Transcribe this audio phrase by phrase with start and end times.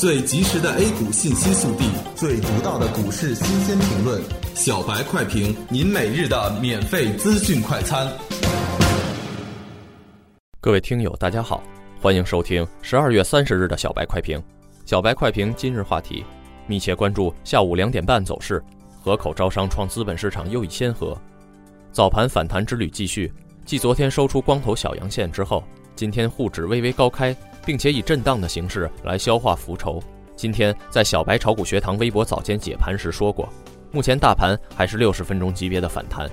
[0.00, 1.84] 最及时的 A 股信息速递，
[2.16, 4.18] 最独到的股市新鲜评论，
[4.54, 8.10] 小白快评，您每日的免费资讯快餐。
[10.58, 11.62] 各位听友，大家好，
[12.00, 14.42] 欢迎收听十二月三十日的小白快评。
[14.86, 16.24] 小白快评今日话题：
[16.66, 18.64] 密切关注下午两点半走势，
[19.02, 21.14] 河口招商创资本市场又一先河。
[21.92, 23.30] 早盘反弹之旅继续，
[23.66, 25.62] 继昨天收出光头小阳线之后，
[25.94, 27.36] 今天沪指微微高开。
[27.70, 30.02] 并且以震荡的形式来消化浮筹。
[30.34, 33.48] 今天在小白炒股学堂微博早间解盘时说过，
[33.92, 36.28] 目前大盘还是六十分钟级别的反弹，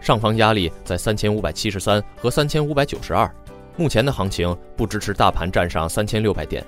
[0.00, 3.30] 上方压力在三千五百七十三和三千五百九十二。
[3.76, 6.64] 目前的行情不支持大盘站上三千六百点，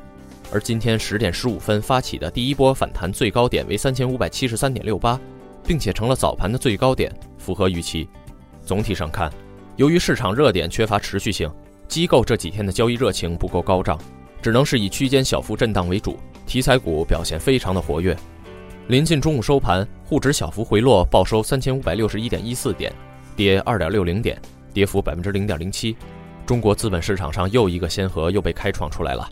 [0.53, 5.19] 而今天十点十五分发起的第一波反弹最高点为三千五百七十三点六八，
[5.67, 8.07] 并且成了早盘的最高点，符合预期。
[8.67, 9.33] 总体上看，
[9.77, 11.51] 由于市场热点缺乏持续性。
[11.89, 13.99] 机构这几天的交易热情不够高涨，
[14.43, 16.19] 只能是以区间小幅震荡为主。
[16.47, 18.17] 题材股表现非常的活跃。
[18.89, 22.93] 临近中午收盘，沪指小幅回落，报收三千五百六十一点一四点，
[23.35, 24.39] 跌二点六零点，
[24.75, 25.97] 跌幅百分之零点零七。
[26.45, 29.27] 中国资本市场上又一个先河又被开创出来了，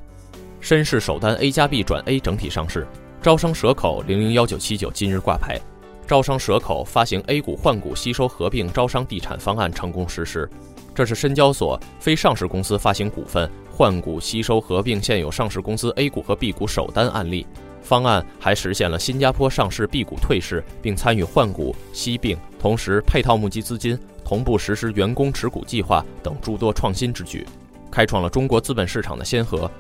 [0.61, 2.87] 深市首单 A 加 B 转 A 整体上市，
[3.20, 5.61] 招商蛇口零零幺九七九今日挂牌，
[6.06, 10.48] 招商蛇口发行 A 股换股吸收合并招商地产方案成功实施。
[10.94, 17.46] 这是深交所非上市公司发行股份换股吸收合并现有上市公司 A 股和 B 股首单案例，
[17.82, 27.46] 方案还实现了新加坡上市 B 股退市并参与换股吸并，同时配套募集资金，同步实施员工持股计划等诸多创新之举，
[27.90, 29.70] 开创了中国资本市场的先河。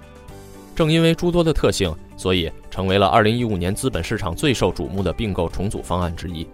[0.74, 6.46] 正因为诸多的特性，所以成为了2015年资本市场最受瞩目的并购重组方案之一。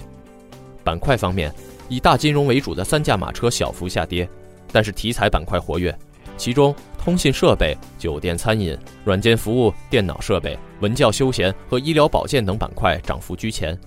[0.82, 1.54] 板块方面，
[1.88, 4.28] 以大金融为主的三驾马车小幅下跌。
[4.72, 5.97] 但是题材板块活跃，
[6.36, 13.78] 其中通信设备、酒店餐饮、软件服务、电脑设备、文教休闲和医疗保健等板块涨幅居前。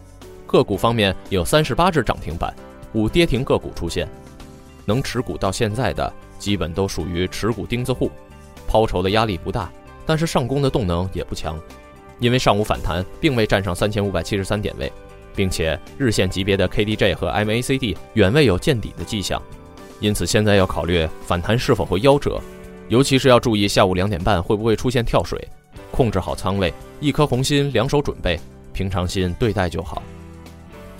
[0.48, 2.54] 个股方面有三十八只涨停板，
[2.94, 4.08] 五跌停个股出现。
[4.86, 8.12] 能持股到现在的，基本都属于持股钉子户，
[8.68, 9.72] 抛筹的压力不大，
[10.06, 11.58] 但是上攻的动能也不强，
[12.20, 14.92] 因为上午反弹并未站上三千五百七十三点位，
[15.36, 19.42] 并且日线级别的 KDJ 和 MACD 远未有见底的迹象。
[20.02, 22.42] 因此，现在要考虑反弹是否会夭折，
[22.90, 25.48] 尤其是要注意下午两点半会不会出现跳水，
[25.92, 28.38] 控制好仓位，一颗红心两手准备，
[28.74, 30.02] 平常心对待就好。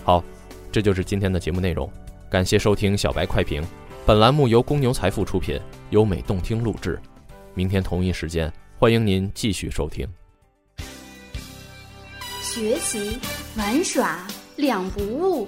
[0.04, 0.24] 好，
[0.72, 1.92] 这就是今天的节目内容，
[2.30, 3.64] 感谢收听小白快评。
[4.06, 5.60] 本栏目由公牛财富出品，
[5.90, 7.00] 优美动听录制。
[7.56, 10.08] 明天同一时间，欢迎您继续收听。
[12.42, 13.18] 学习
[13.56, 15.48] 玩耍两不误。